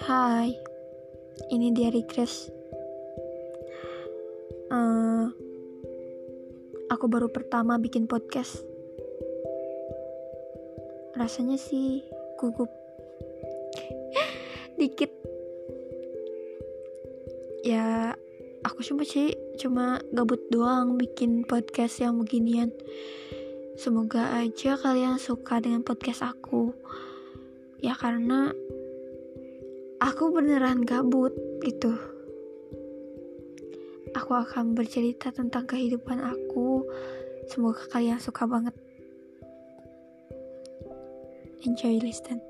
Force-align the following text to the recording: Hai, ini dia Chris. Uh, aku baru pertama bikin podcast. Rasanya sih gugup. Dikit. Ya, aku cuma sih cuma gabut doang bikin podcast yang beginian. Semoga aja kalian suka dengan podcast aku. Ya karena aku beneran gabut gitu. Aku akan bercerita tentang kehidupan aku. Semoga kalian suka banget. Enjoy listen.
Hai, 0.00 0.56
ini 1.52 1.76
dia 1.76 1.92
Chris. 2.08 2.48
Uh, 4.72 5.28
aku 6.88 7.04
baru 7.04 7.28
pertama 7.28 7.76
bikin 7.76 8.08
podcast. 8.08 8.64
Rasanya 11.20 11.60
sih 11.60 12.00
gugup. 12.40 12.72
Dikit. 14.80 15.12
Ya, 17.60 18.16
aku 18.64 18.80
cuma 18.80 19.04
sih 19.04 19.36
cuma 19.60 20.00
gabut 20.16 20.40
doang 20.48 20.96
bikin 20.96 21.44
podcast 21.44 22.00
yang 22.00 22.16
beginian. 22.16 22.72
Semoga 23.76 24.32
aja 24.40 24.80
kalian 24.80 25.20
suka 25.20 25.60
dengan 25.60 25.84
podcast 25.84 26.24
aku. 26.24 26.72
Ya 27.84 27.92
karena 27.92 28.56
aku 30.00 30.32
beneran 30.32 30.82
gabut 30.82 31.36
gitu. 31.60 31.92
Aku 34.16 34.32
akan 34.34 34.74
bercerita 34.74 35.30
tentang 35.30 35.68
kehidupan 35.68 36.18
aku. 36.18 36.82
Semoga 37.46 37.86
kalian 37.92 38.18
suka 38.18 38.48
banget. 38.48 38.74
Enjoy 41.62 42.00
listen. 42.00 42.40